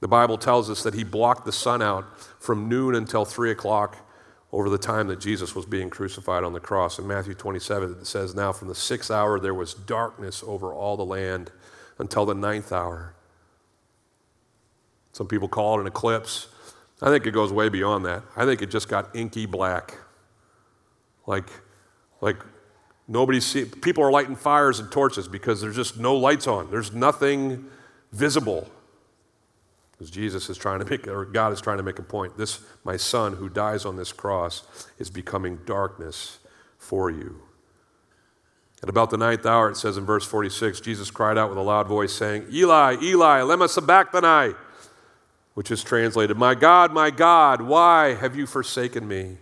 [0.01, 3.95] The Bible tells us that he blocked the sun out from noon until 3 o'clock
[4.51, 6.97] over the time that Jesus was being crucified on the cross.
[6.97, 10.97] In Matthew 27, it says, Now from the sixth hour there was darkness over all
[10.97, 11.51] the land
[11.99, 13.13] until the ninth hour.
[15.11, 16.47] Some people call it an eclipse.
[17.01, 18.23] I think it goes way beyond that.
[18.35, 19.97] I think it just got inky black.
[21.27, 21.49] Like,
[22.21, 22.37] like
[23.07, 26.71] nobody see people are lighting fires and torches because there's just no lights on.
[26.71, 27.65] There's nothing
[28.11, 28.69] visible.
[29.99, 32.37] Because Jesus is trying to make, or God is trying to make a point.
[32.37, 34.63] This, my son who dies on this cross,
[34.97, 36.39] is becoming darkness
[36.77, 37.41] for you.
[38.81, 41.61] At about the ninth hour, it says in verse 46, Jesus cried out with a
[41.61, 44.55] loud voice, saying, Eli, Eli, lema sabachthani,
[45.53, 49.35] which is translated, My God, my God, why have you forsaken me?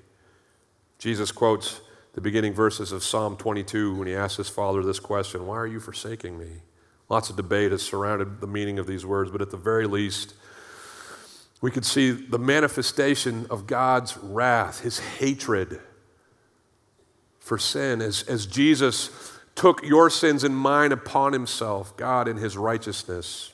[0.98, 1.82] Jesus quotes
[2.14, 5.68] the beginning verses of Psalm 22 when he asks his father this question Why are
[5.68, 6.64] you forsaking me?
[7.10, 10.34] Lots of debate has surrounded the meaning of these words, but at the very least,
[11.62, 15.80] we could see the manifestation of God's wrath, his hatred
[17.40, 22.58] for sin, as, as Jesus took your sins and mine upon himself, God in his
[22.58, 23.54] righteousness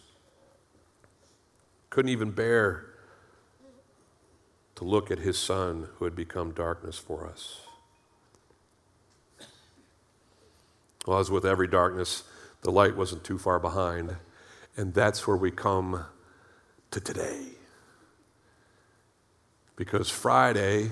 [1.90, 2.88] couldn't even bear
[4.76, 7.62] to look at his son who had become darkness for us.
[11.06, 12.24] Well, as with every darkness,
[12.64, 14.16] the light wasn't too far behind.
[14.76, 16.06] And that's where we come
[16.92, 17.54] to today
[19.76, 20.92] because Friday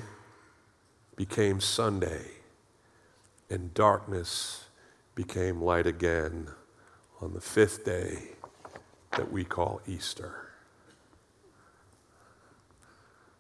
[1.15, 2.21] became Sunday
[3.49, 4.65] and darkness
[5.15, 6.47] became light again
[7.21, 8.17] on the fifth day
[9.11, 10.47] that we call Easter.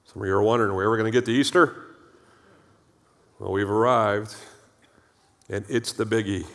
[0.05, 1.85] Some of you are wondering where we're going to get to Easter.
[3.39, 4.35] Well, we've arrived,
[5.49, 6.45] and it's the biggie.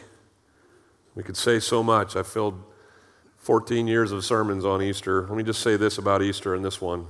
[1.17, 2.15] We could say so much.
[2.15, 2.63] I filled
[3.39, 5.23] 14 years of sermons on Easter.
[5.23, 7.09] Let me just say this about Easter and this one.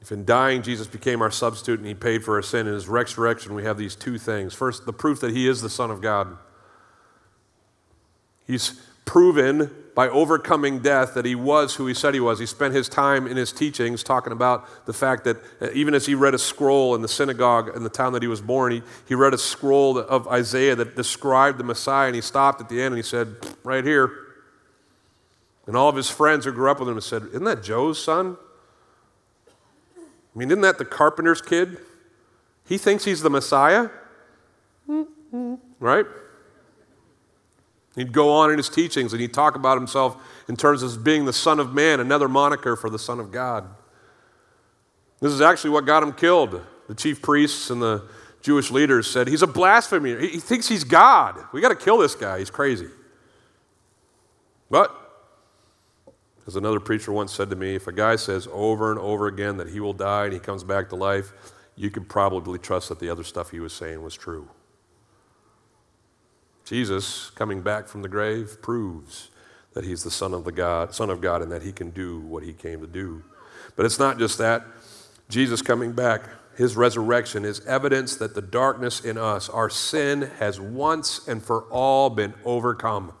[0.00, 2.88] If in dying Jesus became our substitute and he paid for our sin, in his
[2.88, 4.54] resurrection we have these two things.
[4.54, 6.38] First, the proof that he is the Son of God.
[8.46, 12.38] He's proven by overcoming death that he was who he said he was.
[12.38, 16.06] He spent his time in his teachings talking about the fact that uh, even as
[16.06, 18.82] he read a scroll in the synagogue in the town that he was born, he,
[19.06, 22.76] he read a scroll of Isaiah that described the Messiah, and he stopped at the
[22.80, 24.10] end and he said, Right here.
[25.66, 28.38] And all of his friends who grew up with him said, Isn't that Joe's son?
[29.98, 31.76] I mean, isn't that the carpenter's kid?
[32.66, 33.90] He thinks he's the Messiah?
[35.78, 36.06] Right?
[37.96, 40.16] He'd go on in his teachings and he'd talk about himself
[40.48, 43.68] in terms of being the Son of Man, another moniker for the Son of God.
[45.20, 46.60] This is actually what got him killed.
[46.88, 48.08] The chief priests and the
[48.42, 50.18] Jewish leaders said, He's a blasphemer.
[50.18, 51.36] He thinks he's God.
[51.52, 52.38] We got to kill this guy.
[52.38, 52.88] He's crazy.
[54.70, 54.96] But,
[56.46, 59.56] as another preacher once said to me, if a guy says over and over again
[59.58, 61.32] that he will die and he comes back to life,
[61.76, 64.48] you could probably trust that the other stuff he was saying was true.
[66.70, 69.30] Jesus, coming back from the grave, proves
[69.72, 72.20] that he's the Son of, the God, Son of God and that he can do
[72.20, 73.24] what he came to do.
[73.74, 74.64] But it's not just that.
[75.28, 76.22] Jesus coming back,
[76.56, 81.62] his resurrection, is evidence that the darkness in us, our sin, has once and for
[81.72, 83.14] all been overcome.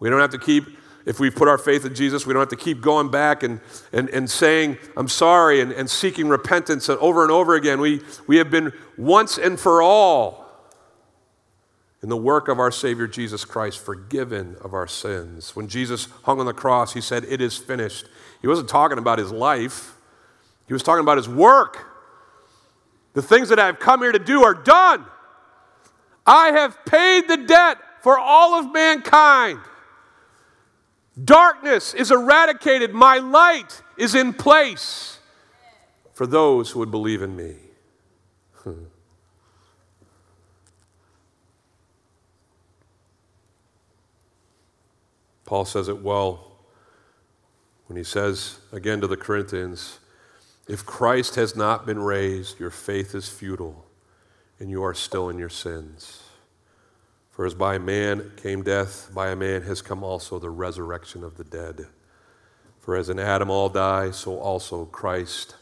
[0.00, 0.64] We don't have to keep,
[1.06, 3.60] if we put our faith in Jesus, we don't have to keep going back and,
[3.92, 7.80] and, and saying, I'm sorry, and, and seeking repentance over and over again.
[7.80, 10.47] We, we have been once and for all
[12.02, 15.56] in the work of our Savior Jesus Christ, forgiven of our sins.
[15.56, 18.06] When Jesus hung on the cross, he said, It is finished.
[18.40, 19.94] He wasn't talking about his life,
[20.66, 21.86] he was talking about his work.
[23.14, 25.04] The things that I have come here to do are done.
[26.24, 29.58] I have paid the debt for all of mankind.
[31.24, 32.92] Darkness is eradicated.
[32.92, 35.18] My light is in place
[36.12, 37.56] for those who would believe in me.
[38.56, 38.84] Hmm.
[45.48, 46.46] Paul says it well
[47.86, 49.98] when he says again to the Corinthians
[50.68, 53.86] if Christ has not been raised, your faith is futile
[54.60, 56.22] and you are still in your sins.
[57.30, 61.38] For as by man came death, by a man has come also the resurrection of
[61.38, 61.86] the dead.
[62.78, 65.56] For as in Adam all die, so also Christ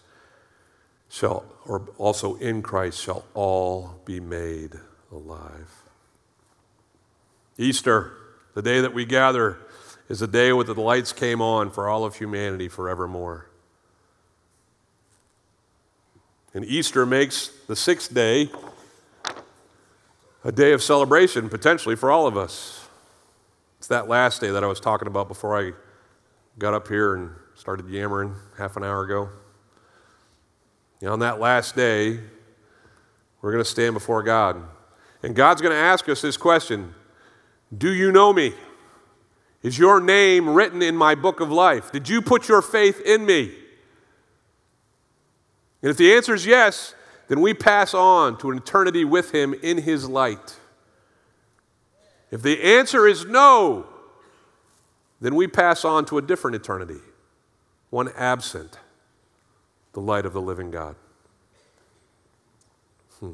[1.08, 4.72] shall, or also in Christ shall all be made
[5.12, 5.70] alive.
[7.56, 8.14] Easter,
[8.54, 9.58] the day that we gather
[10.08, 13.48] is the day when the lights came on for all of humanity forevermore.
[16.54, 18.50] And Easter makes the sixth day
[20.44, 22.86] a day of celebration, potentially, for all of us.
[23.78, 25.72] It's that last day that I was talking about before I
[26.58, 29.28] got up here and started yammering half an hour ago.
[31.00, 32.20] And on that last day,
[33.42, 34.62] we're going to stand before God.
[35.22, 36.94] And God's going to ask us this question
[37.76, 38.54] Do you know me?
[39.62, 41.90] Is your name written in my book of life?
[41.90, 43.52] Did you put your faith in me?
[45.82, 46.94] And if the answer is yes,
[47.28, 50.56] then we pass on to an eternity with him in his light.
[52.30, 53.86] If the answer is no,
[55.20, 57.00] then we pass on to a different eternity,
[57.90, 58.78] one absent
[59.92, 60.94] the light of the living God.
[63.18, 63.32] Hmm.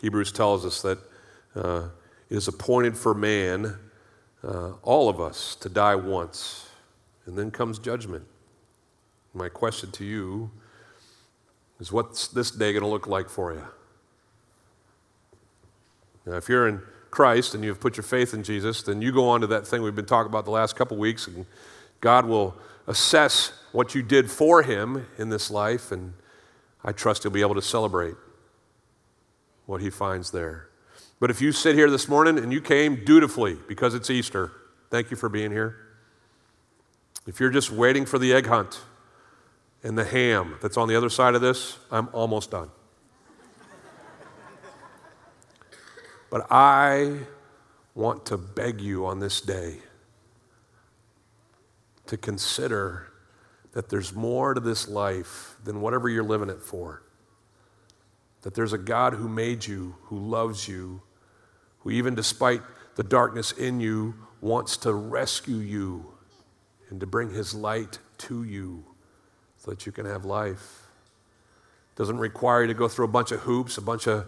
[0.00, 0.98] Hebrews tells us that
[1.54, 1.88] uh,
[2.30, 3.76] it is appointed for man,
[4.42, 6.68] uh, all of us, to die once,
[7.26, 8.24] and then comes judgment.
[9.34, 10.50] My question to you
[11.80, 13.64] is what's this day going to look like for you?
[16.26, 19.28] Now, if you're in Christ and you've put your faith in Jesus, then you go
[19.28, 21.46] on to that thing we've been talking about the last couple weeks, and
[22.00, 22.54] God will
[22.86, 26.12] assess what you did for Him in this life, and
[26.84, 28.14] I trust He'll be able to celebrate
[29.66, 30.67] what He finds there.
[31.20, 34.52] But if you sit here this morning and you came dutifully because it's Easter,
[34.90, 35.76] thank you for being here.
[37.26, 38.80] If you're just waiting for the egg hunt
[39.82, 42.70] and the ham that's on the other side of this, I'm almost done.
[46.30, 47.18] but I
[47.94, 49.78] want to beg you on this day
[52.06, 53.12] to consider
[53.72, 57.02] that there's more to this life than whatever you're living it for.
[58.42, 61.02] That there's a God who made you, who loves you,
[61.80, 62.62] who, even despite
[62.96, 66.12] the darkness in you, wants to rescue you
[66.90, 68.84] and to bring his light to you
[69.58, 70.86] so that you can have life.
[71.96, 74.26] Doesn't require you to go through a bunch of hoops, a bunch of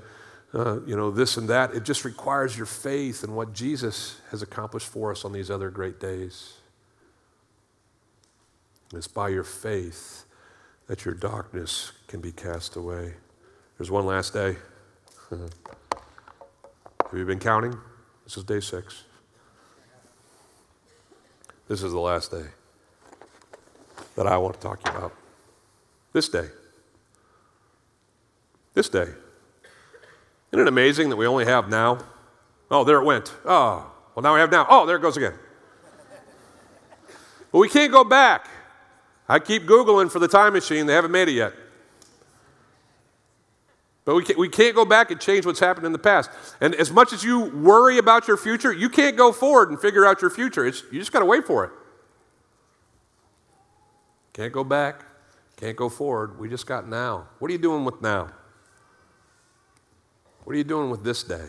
[0.53, 1.74] uh, you know, this and that.
[1.74, 5.70] It just requires your faith in what Jesus has accomplished for us on these other
[5.70, 6.55] great days.
[8.92, 10.24] It's by your faith
[10.88, 13.14] that your darkness can be cast away.
[13.78, 14.57] There's one last day.
[17.11, 17.77] Have you been counting?
[18.23, 19.03] This is day six.
[21.67, 22.45] This is the last day
[24.15, 25.13] that I want to talk to you about.
[26.13, 26.47] This day.
[28.75, 29.09] This day.
[30.53, 31.99] Isn't it amazing that we only have now?
[32.71, 33.35] Oh, there it went.
[33.45, 34.67] Oh, well, now we have now.
[34.69, 35.35] Oh, there it goes again.
[37.51, 38.47] But we can't go back.
[39.29, 41.55] I keep Googling for the time machine, they haven't made it yet.
[44.11, 46.33] But we can't, we can't go back and change what's happened in the past.
[46.61, 50.05] And as much as you worry about your future, you can't go forward and figure
[50.05, 50.67] out your future.
[50.67, 51.71] It's, you just got to wait for it.
[54.33, 55.05] Can't go back,
[55.55, 56.41] can't go forward.
[56.41, 57.29] We just got now.
[57.39, 58.33] What are you doing with now?
[60.43, 61.47] What are you doing with this day?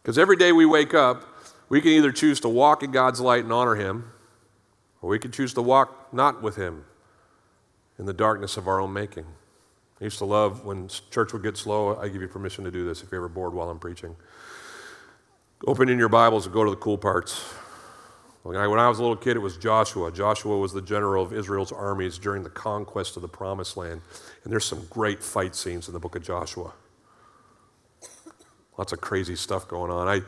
[0.00, 1.24] Because every day we wake up,
[1.68, 4.12] we can either choose to walk in God's light and honor Him,
[5.00, 6.84] or we can choose to walk not with Him
[7.98, 9.26] in the darkness of our own making.
[10.02, 11.96] I used to love when church would get slow.
[11.96, 14.16] I give you permission to do this if you're ever bored while I'm preaching.
[15.64, 17.40] Open in your Bibles and go to the cool parts.
[18.42, 20.10] When I was a little kid, it was Joshua.
[20.10, 24.00] Joshua was the general of Israel's armies during the conquest of the Promised Land.
[24.42, 26.72] And there's some great fight scenes in the book of Joshua.
[28.76, 30.08] Lots of crazy stuff going on.
[30.08, 30.22] I,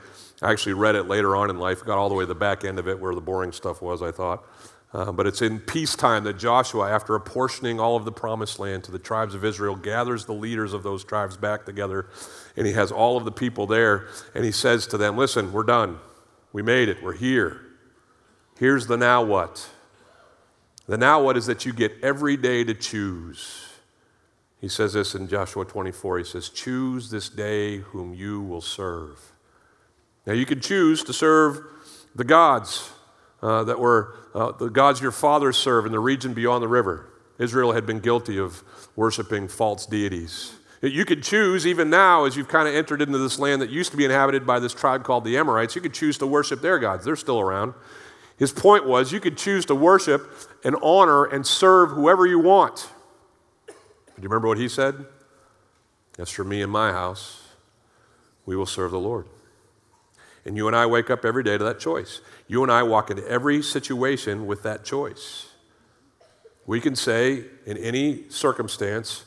[0.48, 2.78] actually read it later on in life, got all the way to the back end
[2.78, 4.44] of it where the boring stuff was, I thought.
[4.94, 8.92] Uh, but it's in peacetime that Joshua, after apportioning all of the promised land to
[8.92, 12.06] the tribes of Israel, gathers the leaders of those tribes back together,
[12.56, 15.64] and he has all of the people there, and he says to them, Listen, we're
[15.64, 15.98] done.
[16.52, 17.02] We made it.
[17.02, 17.60] We're here.
[18.56, 19.68] Here's the now what.
[20.86, 23.66] The now what is that you get every day to choose.
[24.60, 26.18] He says this in Joshua 24.
[26.18, 29.32] He says, Choose this day whom you will serve.
[30.24, 31.60] Now, you can choose to serve
[32.14, 32.92] the gods
[33.42, 37.10] uh, that were uh, the gods your fathers serve in the region beyond the river.
[37.38, 38.62] Israel had been guilty of
[38.96, 40.54] worshiping false deities.
[40.82, 43.90] You could choose, even now, as you've kind of entered into this land that used
[43.92, 46.78] to be inhabited by this tribe called the Amorites, you could choose to worship their
[46.78, 47.06] gods.
[47.06, 47.72] They're still around.
[48.36, 50.30] His point was you could choose to worship
[50.62, 52.88] and honor and serve whoever you want.
[53.66, 53.72] Do
[54.22, 55.06] you remember what he said?
[56.18, 57.42] As for me and my house,
[58.44, 59.26] we will serve the Lord.
[60.44, 62.20] And you and I wake up every day to that choice.
[62.46, 65.48] You and I walk into every situation with that choice.
[66.66, 69.24] We can say in any circumstance,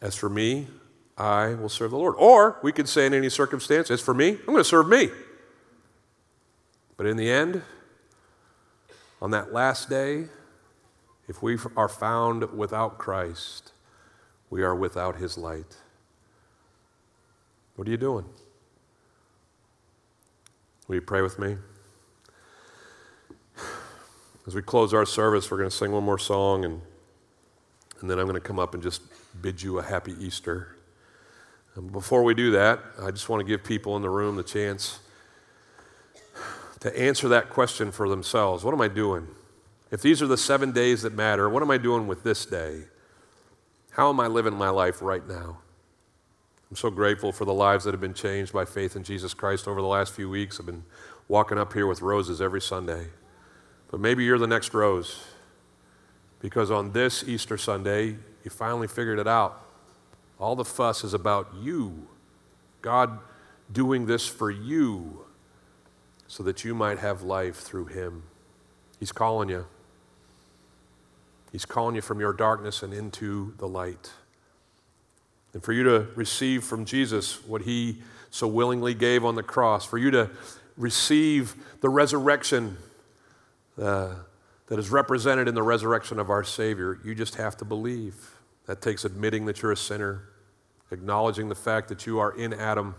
[0.00, 0.68] as for me,
[1.16, 2.14] I will serve the Lord.
[2.18, 5.10] Or we can say in any circumstance, as for me, I'm going to serve me.
[6.96, 7.62] But in the end,
[9.20, 10.26] on that last day,
[11.28, 13.72] if we are found without Christ,
[14.50, 15.76] we are without his light.
[17.76, 18.26] What are you doing?
[20.88, 21.56] Will you pray with me?
[24.46, 26.80] As we close our service, we're going to sing one more song, and,
[28.00, 29.02] and then I'm going to come up and just
[29.40, 30.76] bid you a happy Easter.
[31.76, 34.42] And before we do that, I just want to give people in the room the
[34.42, 34.98] chance
[36.80, 38.64] to answer that question for themselves.
[38.64, 39.28] What am I doing?
[39.92, 42.82] If these are the seven days that matter, what am I doing with this day?
[43.92, 45.58] How am I living my life right now?
[46.68, 49.68] I'm so grateful for the lives that have been changed by faith in Jesus Christ
[49.68, 50.58] over the last few weeks.
[50.58, 50.84] I've been
[51.28, 53.08] walking up here with roses every Sunday.
[53.92, 55.24] But maybe you're the next rose
[56.40, 59.64] because on this Easter Sunday, you finally figured it out.
[60.40, 62.08] All the fuss is about you,
[62.80, 63.20] God
[63.70, 65.24] doing this for you
[66.26, 68.24] so that you might have life through Him.
[68.98, 69.66] He's calling you.
[71.52, 74.10] He's calling you from your darkness and into the light
[75.52, 77.98] and for you to receive from Jesus what he
[78.30, 80.30] so willingly gave on the cross, for you to
[80.76, 82.78] receive the resurrection
[83.80, 84.14] uh,
[84.66, 88.14] that is represented in the resurrection of our Savior, you just have to believe.
[88.66, 90.28] That takes admitting that you're a sinner,
[90.90, 92.94] acknowledging the fact that you are in Adam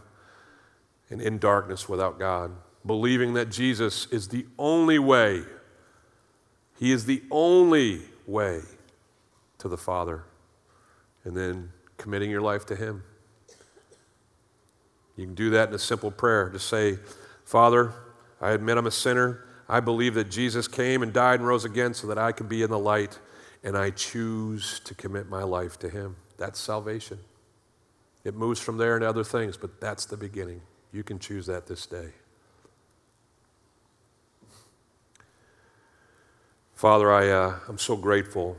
[1.10, 2.52] and in darkness without God,
[2.86, 5.44] believing that Jesus is the only way.
[6.78, 8.62] He is the only way
[9.60, 10.26] to the Father.
[11.24, 13.04] And then committing your life to Him.
[15.16, 16.50] You can do that in a simple prayer.
[16.50, 16.98] Just say,
[17.46, 17.94] Father,
[18.42, 19.46] I admit I'm a sinner.
[19.68, 22.62] I believe that Jesus came and died and rose again so that I can be
[22.62, 23.20] in the light,
[23.64, 26.18] and I choose to commit my life to Him.
[26.38, 27.20] That's salvation.
[28.24, 30.62] It moves from there into other things, but that's the beginning.
[30.92, 32.10] You can choose that this day.
[36.76, 38.58] Father, I, uh, I'm so grateful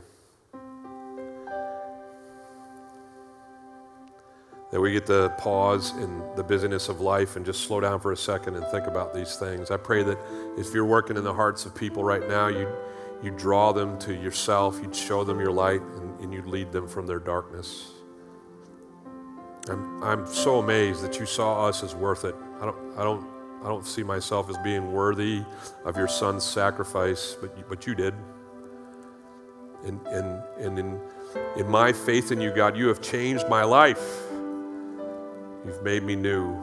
[4.71, 8.11] that we get to pause in the busyness of life and just slow down for
[8.11, 9.71] a second and think about these things.
[9.71, 10.17] I pray that
[10.57, 12.67] if you're working in the hearts of people right now, you
[13.23, 16.87] you draw them to yourself, you'd show them your light, and, and you'd lead them
[16.87, 17.91] from their darkness.
[19.67, 22.35] I'm, I'm so amazed that you saw us as worth it.
[22.61, 23.25] I don't, I don't,
[23.63, 25.43] I don't see myself as being worthy
[25.85, 28.13] of your son's sacrifice, but you, but you did.
[29.85, 31.01] And, and, and in,
[31.57, 34.24] in my faith in you, God, you have changed my life.
[35.65, 36.55] You've made me new.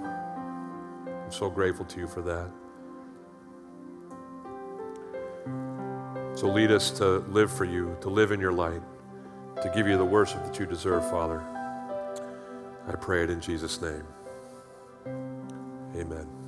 [1.06, 2.50] I'm so grateful to you for that.
[6.38, 8.82] So lead us to live for you, to live in your light,
[9.62, 11.42] to give you the worship that you deserve, Father.
[12.88, 14.04] I pray it in Jesus' name.
[15.96, 16.41] Amen.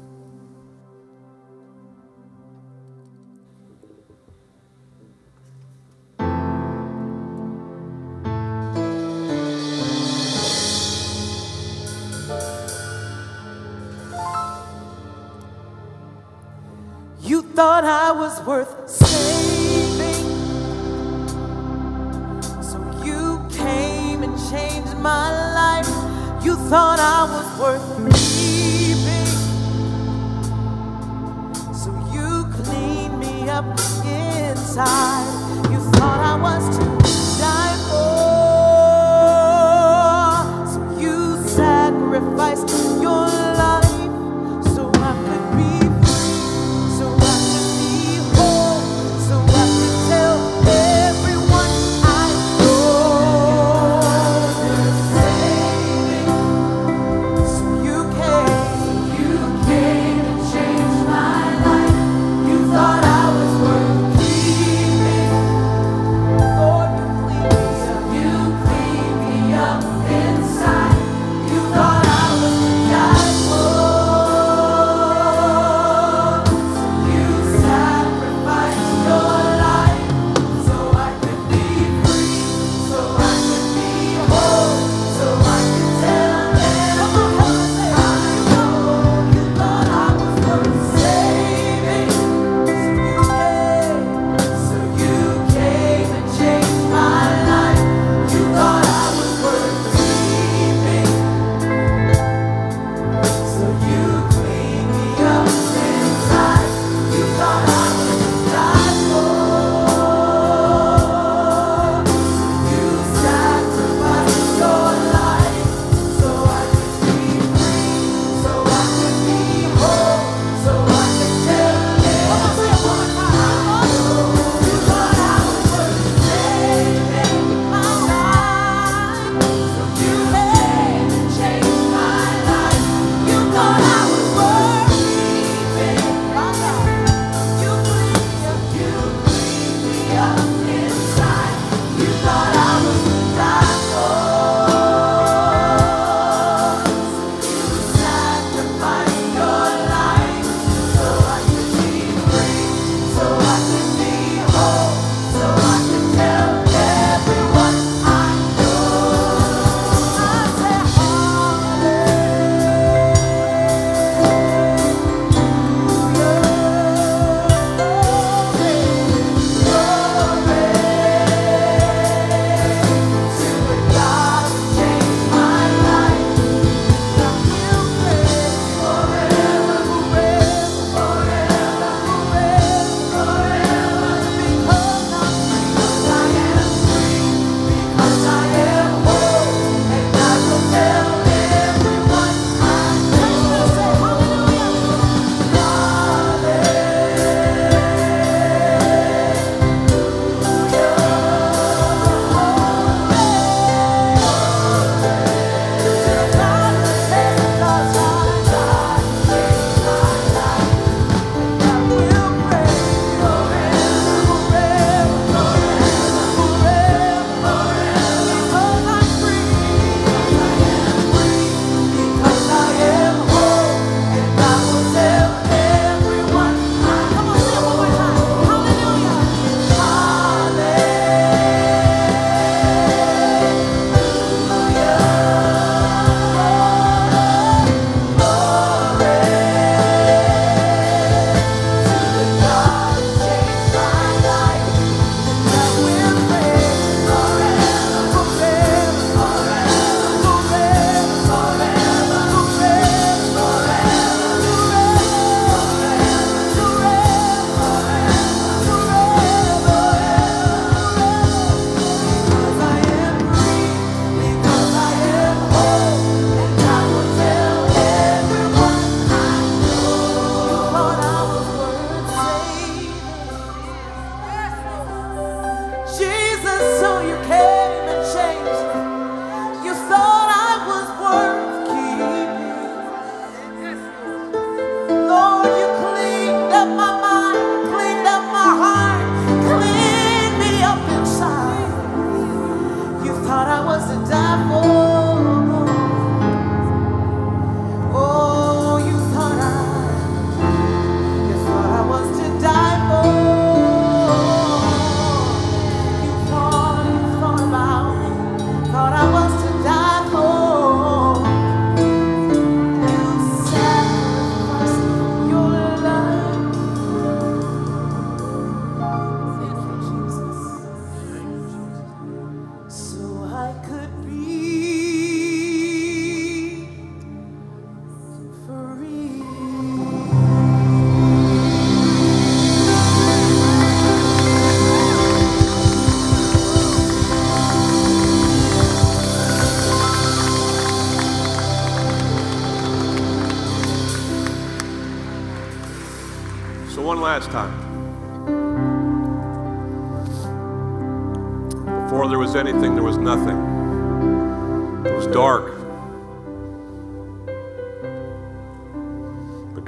[18.47, 20.24] Worth saving.
[22.62, 25.88] So you came and changed my life.
[26.45, 27.99] You thought I was worth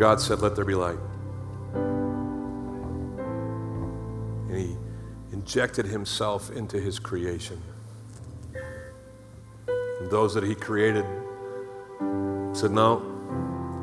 [0.07, 1.01] God said, Let there be light.
[4.49, 4.77] And He
[5.33, 7.61] injected Himself into His creation.
[9.75, 11.05] And those that He created
[12.53, 13.03] said, No,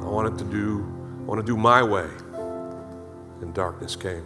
[0.01, 0.86] I want it to do,
[1.19, 2.07] I want to do my way.
[3.41, 4.24] And darkness came.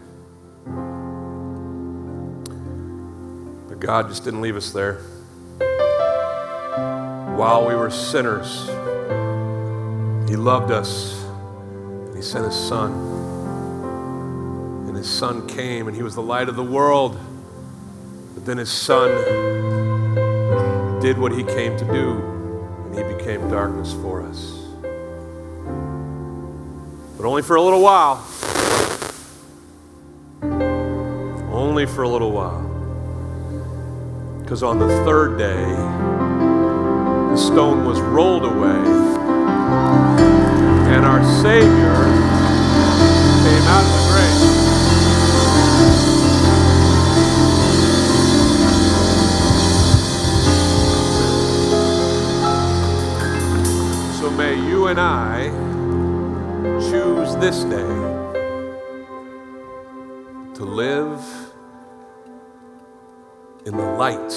[3.68, 5.00] But God just didn't leave us there.
[7.36, 8.68] While we were sinners,
[10.30, 11.17] He loved us.
[12.28, 12.92] Sent His Son.
[14.86, 17.18] And His Son came, and He was the light of the world.
[18.34, 19.10] But then His Son
[21.00, 22.20] did what He came to do,
[22.86, 24.60] and He became darkness for us.
[27.16, 28.22] But only for a little while.
[31.50, 32.66] Only for a little while.
[34.42, 35.66] Because on the third day,
[37.32, 38.84] the stone was rolled away,
[40.90, 41.97] and our Savior
[54.20, 55.50] So may you and I
[56.90, 58.18] choose this day
[60.56, 61.22] to live
[63.66, 64.32] in the light.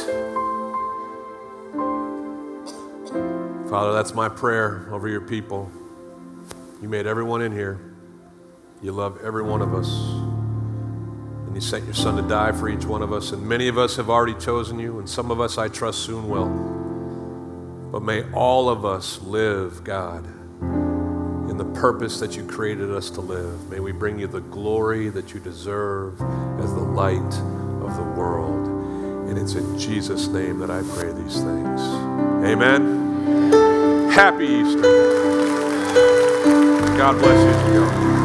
[3.71, 5.71] Father, that's my prayer over your people.
[6.83, 7.81] You made everyone in here.
[8.83, 10.30] You love every one of us.
[11.51, 13.33] And you sent your son to die for each one of us.
[13.33, 16.29] And many of us have already chosen you, and some of us I trust soon
[16.29, 16.49] will.
[17.91, 20.27] But may all of us live, God,
[21.51, 23.69] in the purpose that you created us to live.
[23.69, 26.23] May we bring you the glory that you deserve
[26.61, 28.69] as the light of the world.
[29.29, 31.81] And it's in Jesus' name that I pray these things.
[32.45, 34.09] Amen.
[34.13, 34.83] Happy Easter.
[36.97, 38.20] God bless you.